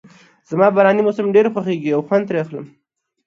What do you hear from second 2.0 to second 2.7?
خوند ترې اخلم.